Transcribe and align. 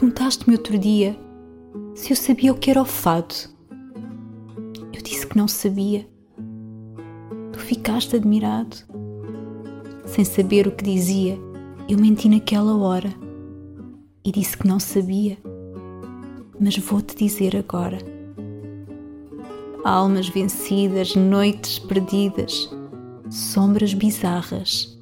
perguntaste-me 0.00 0.56
outro 0.56 0.78
dia 0.78 1.14
se 1.94 2.10
eu 2.10 2.16
sabia 2.16 2.50
o 2.50 2.56
que 2.56 2.70
era 2.70 2.80
o 2.80 2.86
fado. 2.86 3.34
Eu 4.94 5.02
disse 5.02 5.26
que 5.26 5.36
não 5.36 5.46
sabia. 5.46 6.08
Tu 7.52 7.58
ficaste 7.58 8.16
admirado. 8.16 8.78
Sem 10.06 10.24
saber 10.24 10.66
o 10.66 10.72
que 10.72 10.82
dizia, 10.82 11.38
eu 11.86 11.98
menti 11.98 12.30
naquela 12.30 12.74
hora 12.78 13.10
e 14.24 14.32
disse 14.32 14.56
que 14.56 14.66
não 14.66 14.80
sabia. 14.80 15.36
Mas 16.58 16.78
vou-te 16.78 17.14
dizer 17.14 17.54
agora. 17.54 17.98
Almas 19.84 20.30
vencidas, 20.30 21.14
noites 21.14 21.78
perdidas, 21.78 22.74
sombras 23.28 23.92
bizarras. 23.92 24.98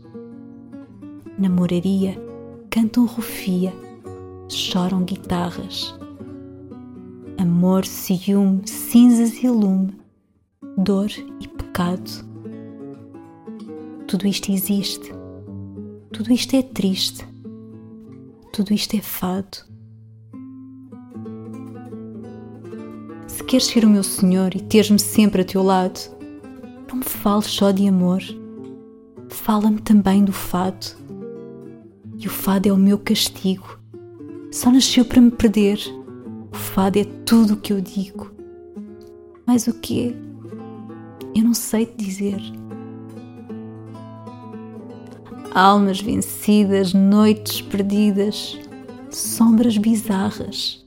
Namoraria, 1.39 2.20
cantam 2.69 3.06
rufia, 3.06 3.73
choram 4.49 5.05
guitarras. 5.05 5.95
Amor, 7.39 7.85
ciúme, 7.85 8.67
cinzas 8.67 9.43
e 9.43 9.49
lume, 9.49 9.95
dor 10.77 11.11
e 11.41 11.47
pecado. 11.47 12.11
Tudo 14.07 14.27
isto 14.27 14.51
existe, 14.51 15.13
tudo 16.13 16.33
isto 16.33 16.57
é 16.57 16.63
triste, 16.63 17.25
tudo 18.53 18.73
isto 18.73 18.97
é 18.97 19.01
fado. 19.01 19.59
Se 23.27 23.45
queres 23.45 23.67
ser 23.67 23.85
o 23.85 23.91
meu 23.91 24.03
Senhor 24.03 24.55
e 24.55 24.61
teres-me 24.61 24.99
sempre 24.99 25.43
a 25.43 25.45
teu 25.45 25.63
lado, 25.63 26.01
não 26.89 26.97
me 26.97 27.05
fales 27.05 27.47
só 27.47 27.71
de 27.71 27.87
amor, 27.87 28.23
fala-me 29.29 29.81
também 29.81 30.25
do 30.25 30.33
fado. 30.33 30.87
E 32.19 32.27
o 32.27 32.31
fado 32.31 32.69
é 32.69 32.73
o 32.73 32.77
meu 32.77 32.99
castigo, 32.99 33.78
só 34.51 34.71
nasceu 34.71 35.05
para 35.05 35.21
me 35.21 35.31
perder. 35.31 35.79
O 36.53 36.57
fado 36.57 36.99
é 36.99 37.05
tudo 37.05 37.55
o 37.55 37.57
que 37.57 37.73
eu 37.73 37.81
digo. 37.81 38.31
Mas 39.47 39.67
o 39.67 39.75
que 39.75 40.09
é? 40.09 40.29
Eu 41.39 41.45
não 41.45 41.55
sei 41.55 41.87
te 41.87 42.05
dizer. 42.05 42.41
Almas 45.55 46.01
vencidas, 46.01 46.93
noites 46.93 47.61
perdidas, 47.61 48.59
sombras 49.11 49.77
bizarras. 49.77 50.85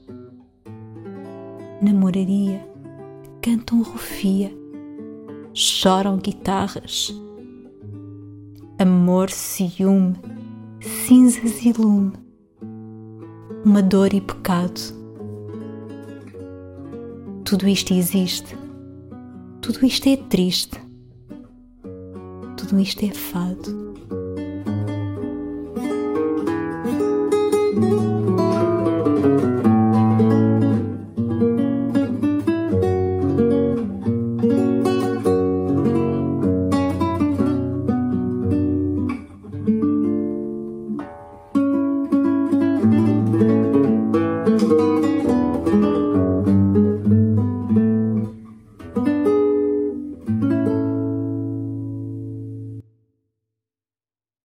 Namoraria, 1.80 2.64
cantam 3.40 3.82
rufia, 3.82 4.52
choram 5.52 6.16
guitarras. 6.16 7.12
Amor, 8.78 9.30
ciúme, 9.30 10.16
cinzas 10.80 11.64
e 11.64 11.72
lume, 11.72 12.12
uma 13.64 13.82
dor 13.82 14.12
e 14.12 14.20
pecado. 14.20 14.80
Tudo 17.44 17.68
isto 17.68 17.92
existe, 17.92 18.56
tudo 19.60 19.84
isto 19.84 20.08
é 20.08 20.16
triste, 20.16 20.80
tudo 22.56 22.78
isto 22.80 23.04
é 23.04 23.10
fado. 23.10 23.92